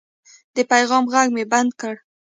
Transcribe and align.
د 0.55 0.57
پیغام 0.71 1.03
غږ 1.13 1.27
مې 1.35 1.43
بند 1.51 1.71
کړ. 1.79 1.95